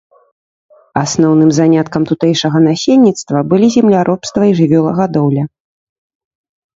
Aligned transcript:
Асноўным 1.01 1.49
заняткам 1.57 2.01
тутэйшага 2.11 2.57
насельніцтва 2.67 3.41
былі 3.51 3.67
земляробства 3.75 4.41
і 4.53 4.57
жывёлагадоўля. 4.61 5.43